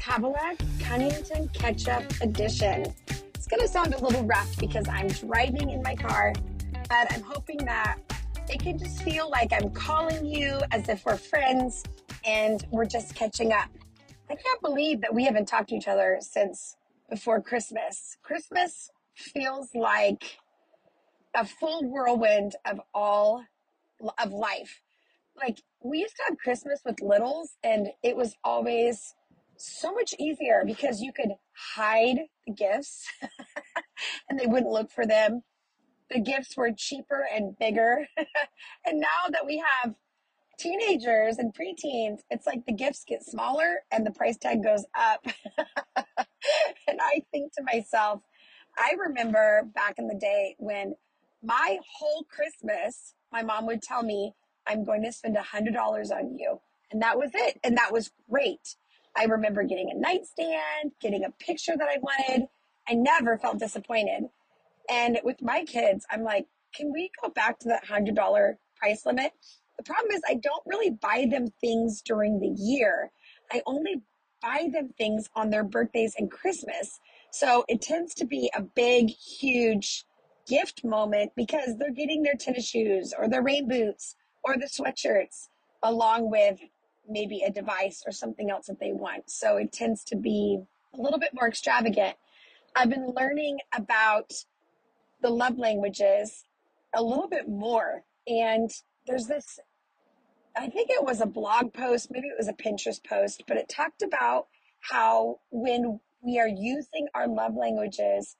[0.00, 2.86] Havilah, Cunnington Ketchup Edition.
[3.34, 6.32] It's going to sound a little rough because I'm driving in my car,
[6.88, 7.98] but I'm hoping that
[8.48, 11.84] it can just feel like I'm calling you as if we're friends
[12.24, 13.68] and we're just catching up.
[14.30, 16.76] I can't believe that we haven't talked to each other since
[17.10, 18.16] before Christmas.
[18.22, 20.38] Christmas feels like
[21.34, 23.44] a full whirlwind of all
[24.18, 24.80] of life.
[25.36, 29.14] Like we used to have Christmas with littles and it was always
[29.60, 31.30] so much easier because you could
[31.74, 33.06] hide the gifts
[34.28, 35.42] and they wouldn't look for them.
[36.10, 38.06] The gifts were cheaper and bigger.
[38.86, 39.94] and now that we have
[40.58, 45.24] teenagers and preteens, it's like the gifts get smaller and the price tag goes up.
[46.88, 48.20] and I think to myself,
[48.76, 50.94] I remember back in the day when
[51.42, 54.34] my whole Christmas, my mom would tell me,
[54.66, 55.74] I'm going to spend a $100
[56.10, 56.60] on you.
[56.90, 57.58] And that was it.
[57.64, 58.76] And that was great.
[59.16, 62.48] I remember getting a nightstand, getting a picture that I wanted.
[62.88, 64.24] I never felt disappointed.
[64.90, 69.32] And with my kids, I'm like, can we go back to that $100 price limit?
[69.76, 73.10] The problem is, I don't really buy them things during the year.
[73.52, 74.02] I only
[74.42, 77.00] buy them things on their birthdays and Christmas.
[77.30, 80.04] So it tends to be a big, huge
[80.46, 85.48] gift moment because they're getting their tennis shoes or their rain boots or the sweatshirts
[85.82, 86.58] along with
[87.10, 89.30] maybe a device or something else that they want.
[89.30, 90.60] So it tends to be
[90.94, 92.16] a little bit more extravagant.
[92.74, 94.32] I've been learning about
[95.20, 96.44] the love languages
[96.94, 98.04] a little bit more.
[98.26, 98.70] And
[99.06, 99.58] there's this,
[100.56, 103.68] I think it was a blog post, maybe it was a Pinterest post, but it
[103.68, 104.46] talked about
[104.80, 108.36] how when we are using our love languages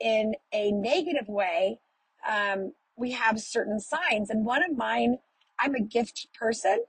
[0.00, 1.80] in a negative way,
[2.28, 4.30] um, we have certain signs.
[4.30, 5.18] And one of mine,
[5.58, 6.84] I'm a gift person.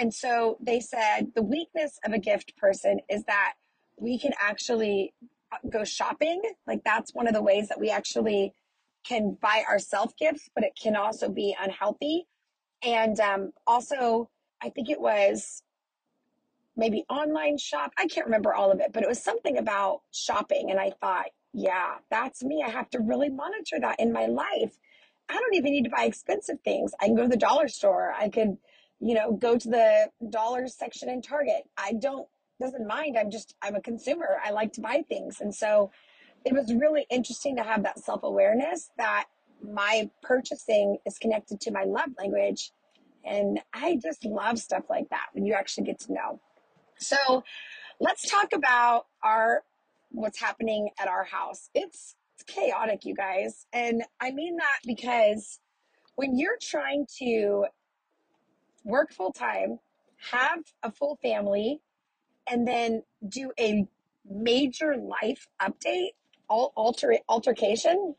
[0.00, 3.52] And so they said the weakness of a gift person is that
[3.98, 5.12] we can actually
[5.52, 6.40] uh, go shopping.
[6.66, 8.54] Like that's one of the ways that we actually
[9.06, 12.26] can buy ourselves gifts, but it can also be unhealthy.
[12.82, 14.30] And um, also,
[14.62, 15.62] I think it was
[16.76, 17.92] maybe online shop.
[17.98, 20.70] I can't remember all of it, but it was something about shopping.
[20.70, 22.64] And I thought, yeah, that's me.
[22.66, 24.78] I have to really monitor that in my life.
[25.28, 26.92] I don't even need to buy expensive things.
[27.00, 28.14] I can go to the dollar store.
[28.18, 28.56] I could,
[29.00, 31.62] you know, go to the dollar section in Target.
[31.76, 32.28] I don't,
[32.60, 33.16] doesn't mind.
[33.18, 34.38] I'm just, I'm a consumer.
[34.44, 35.40] I like to buy things.
[35.40, 35.90] And so
[36.44, 39.26] it was really interesting to have that self awareness that
[39.62, 42.72] my purchasing is connected to my love language.
[43.24, 46.40] And I just love stuff like that when you actually get to know.
[46.98, 47.44] So
[48.00, 49.62] let's talk about our
[50.10, 51.70] what's happening at our house.
[51.74, 53.66] It's, it's chaotic, you guys.
[53.72, 55.60] And I mean that because
[56.16, 57.66] when you're trying to
[58.84, 59.78] work full time,
[60.30, 61.80] have a full family,
[62.48, 63.86] and then do a
[64.28, 66.10] major life update,
[66.48, 68.14] all alter altercation.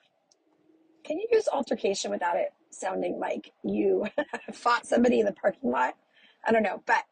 [1.04, 4.06] Can you use altercation without it sounding like you
[4.54, 5.96] fought somebody in the parking lot?
[6.46, 7.04] I don't know, but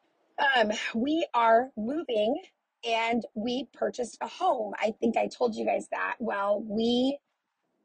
[0.55, 2.41] um, we are moving
[2.87, 4.73] and we purchased a home.
[4.79, 6.15] I think I told you guys that.
[6.19, 7.19] Well, we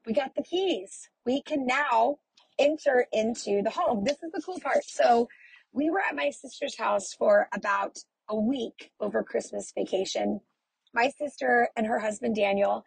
[0.07, 1.09] we got the keys.
[1.25, 2.19] We can now
[2.59, 4.05] enter into the home.
[4.05, 4.85] This is the cool part.
[4.85, 5.29] So,
[5.75, 7.99] we were at my sister's house for about
[8.29, 10.41] a week over Christmas vacation.
[10.95, 12.85] My sister and her husband Daniel,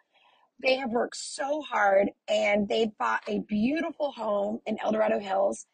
[0.64, 5.68] they have worked so hard and they bought a beautiful home in El Dorado Hills.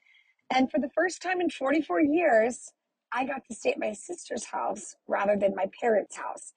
[0.54, 2.72] And for the first time in 44 years,
[3.12, 6.54] I got to stay at my sister's house rather than my parents' house.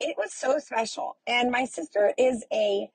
[0.00, 1.18] It was so special.
[1.26, 2.88] And my sister is a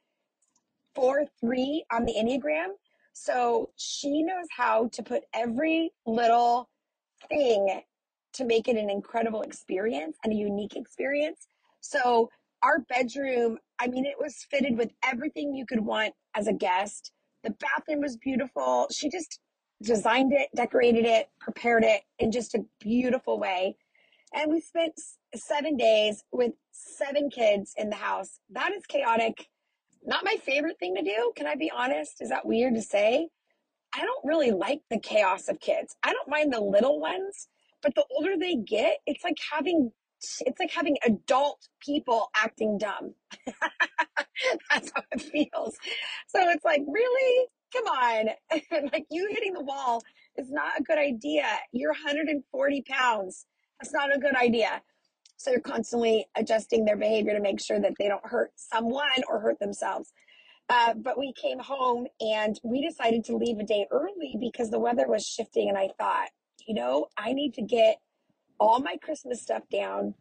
[0.96, 2.74] 4 3 on the Enneagram.
[3.14, 6.70] So she knows how to put every little
[7.30, 7.82] thing
[8.34, 11.48] to make it an incredible experience and a unique experience.
[11.82, 12.30] So
[12.64, 17.12] our bedroom, I mean, it was fitted with everything you could want as a guest.
[17.44, 18.88] The bathroom was beautiful.
[18.92, 19.40] She just
[19.82, 23.76] designed it, decorated it, prepared it in just a beautiful way.
[24.34, 24.94] And we spent
[25.36, 28.40] seven days with seven kids in the house.
[28.50, 29.48] That is chaotic.
[30.06, 31.34] Not my favorite thing to do.
[31.36, 32.22] Can I be honest?
[32.22, 33.30] Is that weird to say?
[33.96, 35.96] I don't really like the chaos of kids.
[36.04, 37.48] I don't mind the little ones,
[37.82, 39.92] but the older they get, it's like having
[40.46, 43.14] it's like having adult people acting dumb.
[44.72, 45.76] That's how it feels.
[46.30, 47.48] So it's like, really?
[47.74, 48.30] come on.
[48.92, 50.02] like you hitting the wall
[50.38, 51.46] is not a good idea.
[51.72, 53.46] You're 140 pounds.
[53.80, 54.82] That's not a good idea.
[55.38, 59.40] So you're constantly adjusting their behavior to make sure that they don't hurt someone or
[59.40, 60.14] hurt themselves.
[60.70, 64.80] Uh, but we came home and we decided to leave a day early because the
[64.80, 65.70] weather was shifting.
[65.70, 66.30] And I thought,
[66.66, 68.00] you know, I need to get
[68.60, 70.14] all my Christmas stuff down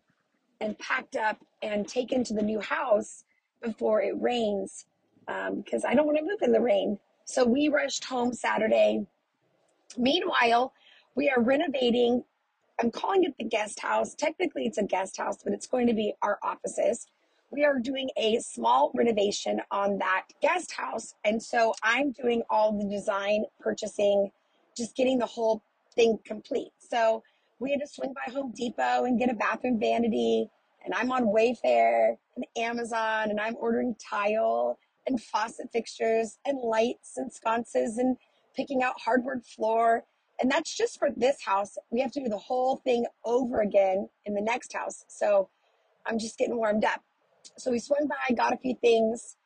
[0.61, 3.25] and packed up and taken to the new house
[3.63, 4.87] before it rains
[5.27, 6.99] because um, I don't want to move in the rain.
[7.25, 9.07] So we rushed home Saturday.
[9.97, 10.73] Meanwhile,
[11.15, 12.25] we are renovating.
[12.81, 14.15] I'm calling it the guest house.
[14.15, 17.07] Technically, it's a guest house, but it's going to be our offices.
[17.53, 21.15] We are doing a small renovation on that guest house.
[21.23, 24.31] And so I'm doing all the design, purchasing,
[24.75, 25.63] just getting the whole
[25.95, 26.71] thing complete.
[26.79, 27.23] So
[27.59, 30.49] we had to swing by Home Depot and get a bathroom vanity.
[30.83, 37.19] And I'm on Wayfair and Amazon and I'm ordering tile and faucet fixtures and lights
[37.19, 38.17] and sconces and
[38.57, 40.05] picking out hardwood floor.
[40.41, 41.77] And that's just for this house.
[41.91, 45.05] We have to do the whole thing over again in the next house.
[45.09, 45.51] So
[46.07, 47.03] I'm just getting warmed up.
[47.59, 49.37] So we swung by, got a few things,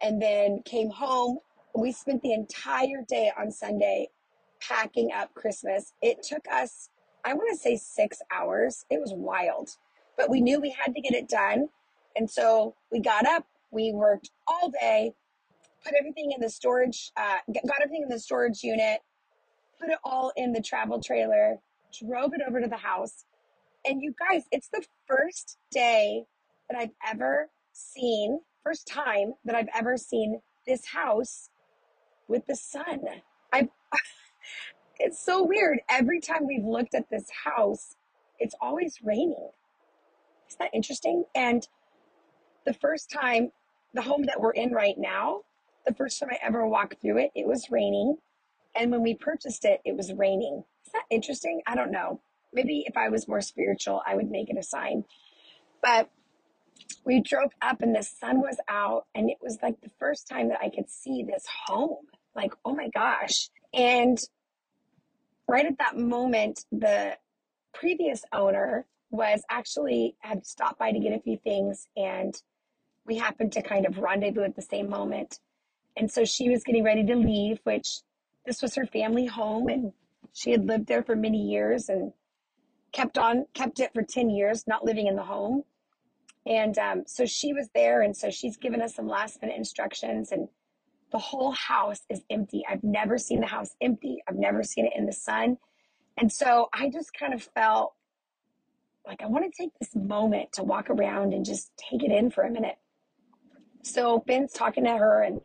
[0.00, 1.38] and then came home.
[1.74, 4.08] We spent the entire day on Sunday
[4.60, 5.92] packing up Christmas.
[6.02, 6.90] It took us,
[7.24, 8.84] I want to say six hours.
[8.90, 9.70] It was wild,
[10.16, 11.68] but we knew we had to get it done.
[12.16, 15.12] And so we got up, we worked all day,
[15.84, 19.00] put everything in the storage, uh, got everything in the storage unit,
[19.80, 21.58] put it all in the travel trailer,
[22.04, 23.24] drove it over to the house.
[23.84, 26.24] And you guys, it's the first day
[26.70, 31.50] that I've ever seen, first time that I've ever seen this house
[32.28, 33.00] with the sun.
[33.52, 33.68] I
[34.98, 35.80] it's so weird.
[35.88, 37.96] Every time we've looked at this house,
[38.38, 39.50] it's always raining.
[40.48, 41.24] Isn't that interesting?
[41.34, 41.66] And
[42.64, 43.50] the first time,
[43.94, 45.40] the home that we're in right now,
[45.86, 48.16] the first time I ever walked through it, it was raining.
[48.76, 50.62] And when we purchased it, it was raining.
[50.86, 51.62] Is that interesting?
[51.66, 52.20] I don't know.
[52.52, 55.04] Maybe if I was more spiritual, I would make it a sign.
[55.82, 56.10] But
[57.04, 60.48] we drove up and the sun was out, and it was like the first time
[60.48, 62.06] that I could see this home.
[62.34, 63.48] Like, oh my gosh.
[63.72, 64.18] And
[65.48, 67.16] right at that moment, the
[67.72, 72.34] previous owner was actually had stopped by to get a few things and
[73.06, 75.40] we happened to kind of rendezvous at the same moment.
[75.96, 78.00] And so she was getting ready to leave, which
[78.46, 79.92] this was her family home and
[80.32, 82.12] she had lived there for many years and
[82.92, 85.62] kept on kept it for 10 years not living in the home
[86.46, 90.32] and um, so she was there and so she's given us some last minute instructions
[90.32, 90.48] and
[91.12, 92.64] the whole house is empty.
[92.68, 94.22] I've never seen the house empty.
[94.28, 95.58] I've never seen it in the sun.
[96.16, 97.94] And so i just kind of felt
[99.06, 102.30] like i want to take this moment to walk around and just take it in
[102.30, 102.76] for a minute.
[103.82, 105.40] So ben's talking to her and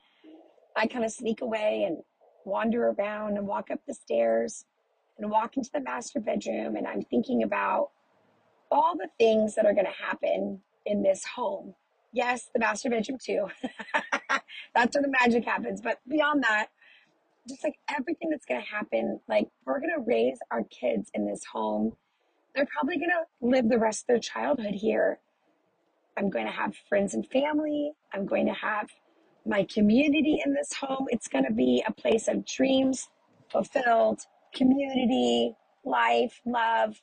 [0.75, 1.97] i kind of sneak away and
[2.45, 4.65] wander around and walk up the stairs
[5.17, 7.89] and walk into the master bedroom and I'm thinking about
[8.71, 11.75] all the things that are going to happen in this home.
[12.13, 13.47] Yes, the master bedroom too.
[14.75, 15.81] that's where the magic happens.
[15.81, 16.67] But beyond that,
[17.47, 21.27] just like everything that's going to happen, like we're going to raise our kids in
[21.27, 21.93] this home.
[22.55, 25.19] They're probably going to live the rest of their childhood here.
[26.17, 27.91] I'm going to have friends and family.
[28.13, 28.89] I'm going to have
[29.45, 31.07] my community in this home.
[31.09, 33.09] It's going to be a place of dreams
[33.51, 34.21] fulfilled,
[34.53, 37.01] community, life, love,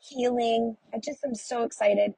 [0.00, 0.76] healing.
[0.92, 2.14] I just am so excited.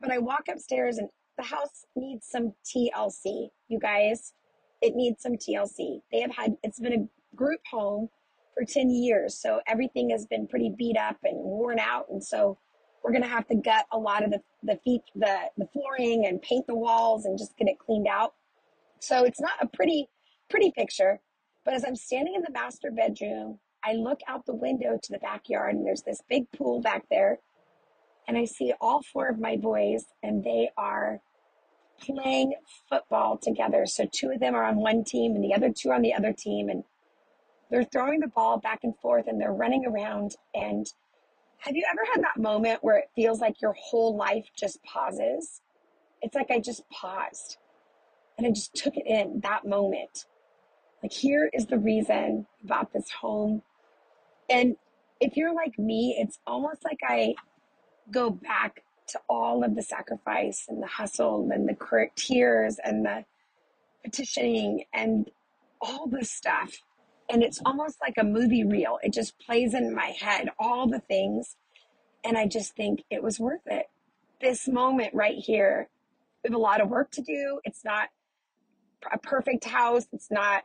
[0.00, 4.32] But I walk upstairs and the house needs some TLC, you guys.
[4.80, 6.00] It needs some TLC.
[6.12, 8.08] They have had, it's been a group home
[8.54, 9.40] for 10 years.
[9.40, 12.06] So everything has been pretty beat up and worn out.
[12.10, 12.58] And so
[13.02, 16.26] we're going to have to gut a lot of the, the feet, the, the flooring
[16.26, 18.34] and paint the walls and just get it cleaned out.
[19.00, 20.08] So it's not a pretty,
[20.48, 21.20] pretty picture.
[21.64, 25.18] But as I'm standing in the master bedroom I look out the window to the
[25.18, 27.38] backyard and there's this big pool back there.
[28.28, 31.20] And I see all four of my boys and they are
[32.00, 32.54] playing
[32.88, 33.86] football together.
[33.86, 36.14] So two of them are on one team and the other two are on the
[36.14, 36.68] other team.
[36.68, 36.84] And
[37.70, 40.36] they're throwing the ball back and forth and they're running around.
[40.54, 40.86] And
[41.58, 45.62] have you ever had that moment where it feels like your whole life just pauses?
[46.22, 47.56] It's like I just paused
[48.36, 50.26] and I just took it in that moment.
[51.02, 53.62] Like, here is the reason about this home
[54.50, 54.76] and
[55.20, 57.34] if you're like me, it's almost like I
[58.10, 63.24] go back to all of the sacrifice and the hustle and the tears and the
[64.04, 65.30] petitioning and
[65.80, 66.72] all the stuff.
[67.30, 68.98] And it's almost like a movie reel.
[69.02, 71.56] It just plays in my head, all the things.
[72.24, 73.86] And I just think it was worth it.
[74.40, 75.88] This moment right here,
[76.42, 77.60] we have a lot of work to do.
[77.64, 78.08] It's not
[79.10, 80.06] a perfect house.
[80.12, 80.64] It's not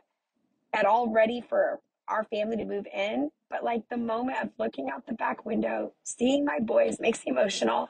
[0.72, 4.90] at all ready for our family to move in, but like the moment of looking
[4.90, 7.88] out the back window, seeing my boys makes me emotional,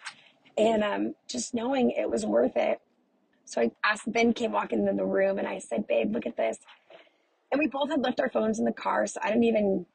[0.58, 2.80] and um, just knowing it was worth it.
[3.46, 6.36] So I asked, Ben came walking into the room, and I said, "Babe, look at
[6.36, 6.58] this."
[7.50, 9.86] And we both had left our phones in the car, so I didn't even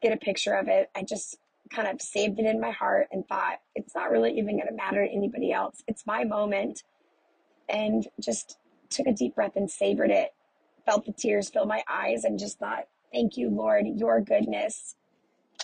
[0.00, 0.88] get a picture of it.
[0.96, 1.36] I just
[1.70, 5.04] kind of saved it in my heart and thought it's not really even to matter
[5.04, 5.82] to anybody else.
[5.86, 6.84] It's my moment.
[7.68, 8.56] And just
[8.88, 10.30] took a deep breath and savored it,
[10.86, 13.84] felt the tears fill my eyes, and just thought, thank you, Lord.
[13.86, 14.94] Your goodness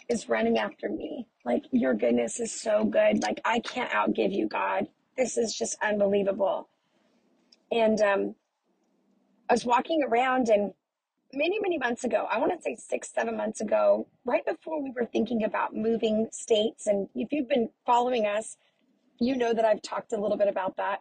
[0.09, 1.27] is running after me.
[1.45, 3.23] Like, your goodness is so good.
[3.23, 4.87] Like, I can't outgive you, God.
[5.17, 6.69] This is just unbelievable.
[7.71, 8.35] And um,
[9.49, 10.73] I was walking around and
[11.33, 14.91] many, many months ago, I want to say six, seven months ago, right before we
[14.91, 16.87] were thinking about moving states.
[16.87, 18.57] And if you've been following us,
[19.21, 21.01] you know that I've talked a little bit about that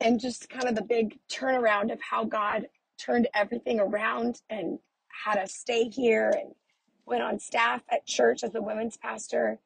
[0.00, 2.66] and just kind of the big turnaround of how God
[2.98, 4.78] turned everything around and
[5.24, 6.54] had us stay here and
[7.06, 9.58] went on staff at church as a women's pastor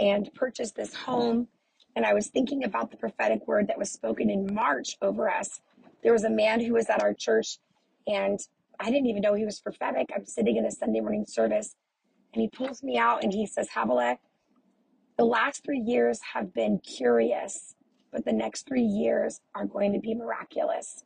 [0.00, 1.48] and purchased this home.
[1.94, 5.60] And I was thinking about the prophetic word that was spoken in March over us.
[6.02, 7.58] There was a man who was at our church
[8.06, 8.38] and
[8.78, 10.10] I didn't even know he was prophetic.
[10.14, 11.74] I'm sitting in a Sunday morning service
[12.34, 14.18] and he pulls me out and he says, Havilah,
[15.16, 17.74] the last three years have been curious,
[18.12, 21.04] but the next three years are going to be miraculous.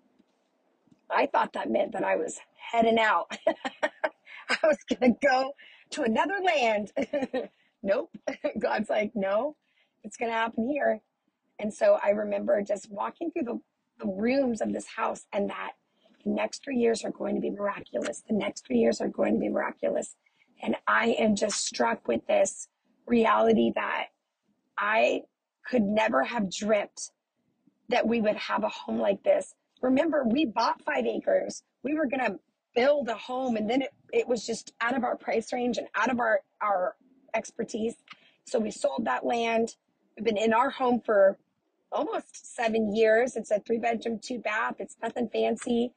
[1.12, 2.38] I thought that meant that I was
[2.73, 3.31] heading out.
[4.50, 5.52] I was going to go
[5.90, 6.93] to another land.
[7.83, 8.11] nope.
[8.59, 9.57] God's like, no,
[10.02, 11.00] it's going to happen here.
[11.59, 13.61] And so I remember just walking through the,
[13.99, 15.73] the rooms of this house and that
[16.25, 18.23] the next three years are going to be miraculous.
[18.29, 20.17] The next three years are going to be miraculous.
[20.62, 22.69] And I am just struck with this
[23.07, 24.07] reality that
[24.76, 25.23] I
[25.67, 27.11] could never have dreamt
[27.88, 29.55] that we would have a home like this.
[29.82, 31.62] Remember, we bought five acres.
[31.82, 32.38] We were going to
[32.75, 35.88] build a home and then it, it was just out of our price range and
[35.94, 36.94] out of our, our
[37.34, 37.94] expertise.
[38.44, 39.76] So we sold that land.
[40.16, 41.38] We've been in our home for
[41.92, 43.37] almost seven years.
[43.37, 44.76] It's a three bedroom, two bath.
[44.78, 45.92] It's nothing fancy.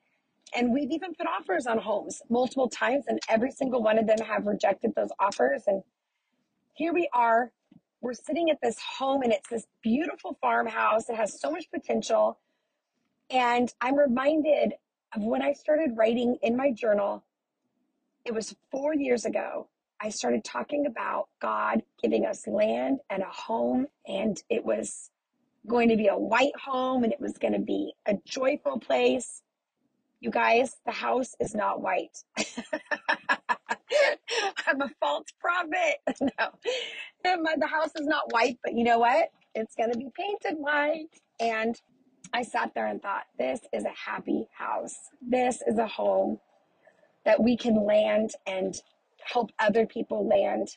[0.55, 4.19] And we've even put offers on homes multiple times, and every single one of them
[4.19, 5.63] have rejected those offers.
[5.65, 5.81] And
[6.75, 7.51] here we are.
[8.01, 11.09] We're sitting at this home, and it's this beautiful farmhouse.
[11.09, 12.39] It has so much potential.
[13.29, 14.73] And I'm reminded
[15.15, 17.23] of when I started writing in my journal.
[18.25, 19.69] It was four years ago.
[20.01, 25.09] I started talking about God giving us land and a home, and it was
[25.67, 29.41] going to be a white home and it was going to be a joyful place.
[30.19, 32.17] You guys, the house is not white.
[34.67, 35.97] I'm a false prophet.
[37.25, 39.29] No, the house is not white, but you know what?
[39.55, 41.07] It's going to be painted white.
[41.39, 41.79] And
[42.33, 44.95] I sat there and thought, this is a happy house.
[45.21, 46.39] This is a home
[47.25, 48.75] that we can land and
[49.23, 50.69] help other people land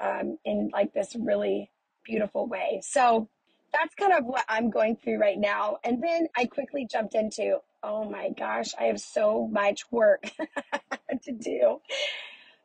[0.00, 1.70] um, in like this really
[2.04, 2.80] beautiful way.
[2.82, 3.28] So
[3.72, 5.78] that's kind of what I'm going through right now.
[5.84, 10.30] And then I quickly jumped into, oh my gosh, I have so much work
[11.24, 11.80] to do.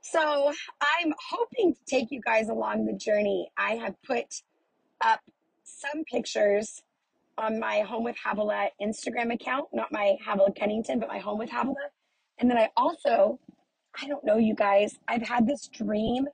[0.01, 0.51] So
[0.81, 3.51] I'm hoping to take you guys along the journey.
[3.57, 4.41] I have put
[5.03, 5.21] up
[5.63, 6.81] some pictures
[7.37, 11.49] on my Home with Havilah Instagram account, not my Havilah Cunnington, but my Home with
[11.49, 11.89] Havilah.
[12.39, 13.39] And then I also,
[14.01, 16.27] I don't know, you guys, I've had this dream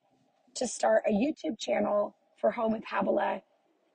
[0.56, 3.42] to start a YouTube channel for Home with Havilah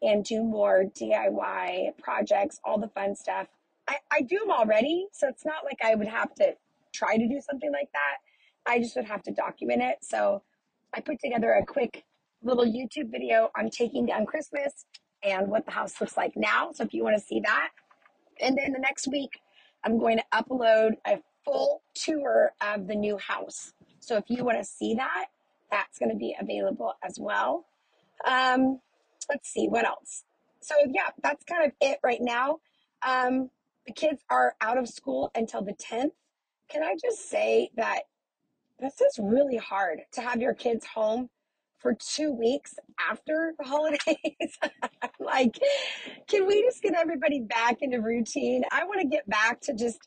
[0.03, 3.47] and do more DIY projects, all the fun stuff.
[3.89, 6.55] I, I do them already, so it's not like I would have to
[6.93, 8.19] try to do something like that.
[8.67, 9.99] I just would have to document it.
[10.03, 10.43] So
[10.95, 12.05] I put together a quick
[12.43, 14.85] little YouTube video on taking down Christmas
[15.23, 16.73] and what the house looks like now.
[16.73, 17.71] So if you want to see that,
[18.41, 19.41] and then the next week,
[19.85, 23.73] I'm going to upload a full tour of the new house.
[24.01, 25.27] So if you want to see that,
[25.71, 27.67] that's going to be available as well.
[28.27, 28.81] Um,
[29.29, 30.25] let's see what else.
[30.61, 32.59] So yeah, that's kind of it right now.
[33.07, 33.51] Um,
[33.87, 36.13] the kids are out of school until the 10th.
[36.69, 38.03] Can I just say that
[38.79, 41.29] this is really hard to have your kids home
[41.83, 42.75] for two weeks
[43.11, 44.59] after the holidays.
[45.21, 45.59] like,
[46.29, 48.63] can we just get everybody back into routine?
[48.71, 49.99] I want to get back to just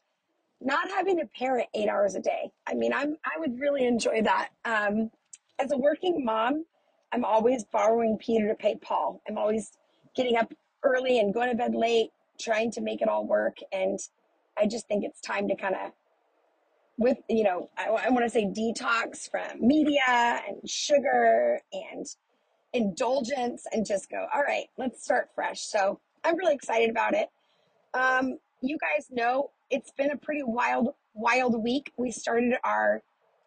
[0.62, 2.52] not having to parent eight hours a day.
[2.66, 4.50] I mean, I'm I would really enjoy that.
[4.64, 5.12] Um,
[5.60, 6.66] as a working mom,
[7.12, 9.22] I'm always borrowing Peter to pay Paul.
[9.28, 9.72] I'm always
[10.16, 10.54] getting up
[10.84, 13.58] early and going to bed late trying to make it all work.
[13.72, 14.00] And
[14.58, 15.92] I just think it's time to kind of,
[16.98, 22.06] with, you know, I, I want to say detox from media and sugar and
[22.74, 25.62] indulgence and just go, all right, let's start fresh.
[25.62, 27.30] So I'm really excited about it.
[27.94, 31.92] Um, you guys know it's been a pretty wild, wild week.
[31.98, 33.02] We started our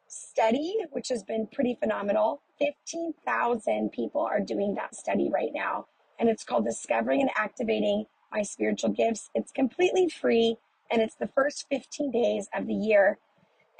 [0.09, 2.43] study, which has been pretty phenomenal.
[2.59, 5.87] 15,000 people are doing that study right now.
[6.19, 9.31] And it's called Discovering and Activating my spiritual gifts.
[9.35, 10.57] It's completely free
[10.91, 13.19] and it's the first 15 days of the year.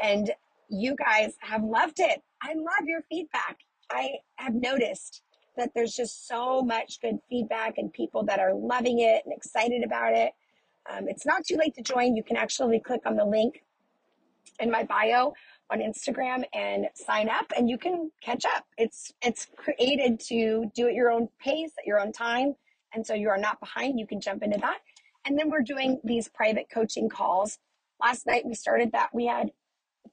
[0.01, 0.33] And
[0.69, 2.23] you guys have loved it.
[2.43, 3.59] I love your feedback.
[3.91, 5.23] I have noticed
[5.57, 9.83] that there's just so much good feedback and people that are loving it and excited
[9.85, 10.33] about it.
[10.91, 12.17] Um, it's not too late to join.
[12.17, 13.63] You can actually click on the link
[14.61, 15.33] in my bio
[15.71, 18.65] on Instagram and sign up and you can catch up.
[18.79, 22.55] It's it's created to do at your own pace, at your own time.
[22.95, 23.99] And so you are not behind.
[23.99, 24.79] You can jump into that.
[25.27, 27.59] And then we're doing these private coaching calls.
[28.01, 29.11] Last night we started that.
[29.13, 29.51] We had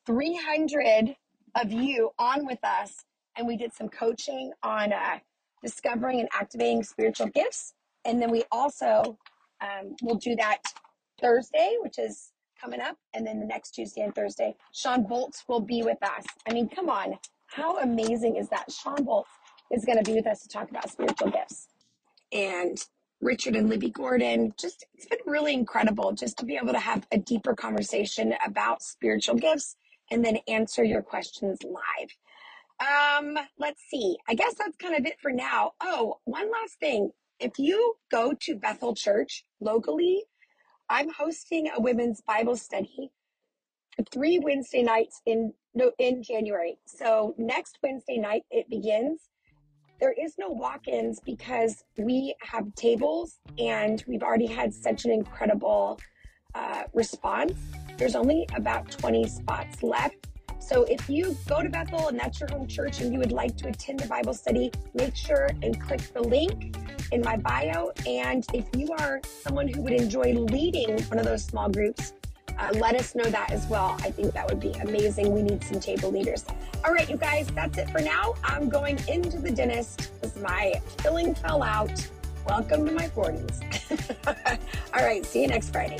[0.05, 1.15] 300
[1.55, 3.05] of you on with us
[3.38, 5.19] and we did some coaching on uh,
[5.62, 7.74] discovering and activating spiritual gifts.
[8.05, 9.17] And then we also
[9.62, 10.59] um, will do that
[11.19, 15.59] Thursday, which is coming up, and then the next Tuesday and Thursday, Shawn Bolz will
[15.59, 16.24] be with us.
[16.47, 18.71] I mean, come on, how amazing is that?
[18.71, 19.25] Shawn Bolz
[19.71, 21.67] is going to be with us to talk about spiritual gifts.
[22.31, 22.77] And
[23.21, 27.07] Richard and Libby Gordon, just it's been really incredible just to be able to have
[27.12, 29.75] a deeper conversation about spiritual gifts
[30.12, 32.09] and then answer your questions live.
[32.79, 34.17] Um, let's see.
[34.27, 35.74] I guess that's kind of it for now.
[35.81, 37.12] Oh, one last thing.
[37.39, 40.24] If you go to Bethel Church locally,
[40.89, 43.12] I'm hosting a women's Bible study
[44.12, 46.77] three Wednesday nights in no in January.
[46.85, 49.29] So next Wednesday night it begins.
[50.00, 56.00] There is no walk-ins because we have tables and we've already had such an incredible
[56.53, 57.53] uh, response.
[57.97, 60.17] There's only about 20 spots left.
[60.59, 63.55] So if you go to Bethel and that's your home church and you would like
[63.57, 66.75] to attend the Bible study, make sure and click the link
[67.11, 67.91] in my bio.
[68.07, 72.13] And if you are someone who would enjoy leading one of those small groups,
[72.57, 73.95] uh, let us know that as well.
[73.99, 75.31] I think that would be amazing.
[75.31, 76.45] We need some table leaders.
[76.83, 78.33] All right, you guys, that's it for now.
[78.43, 82.09] I'm going into the dentist because my filling fell out.
[82.47, 84.59] Welcome to my 40s.
[84.93, 85.99] All right, see you next Friday.